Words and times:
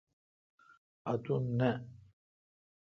اتون 1.11 1.43
تھ۔ 1.59 1.71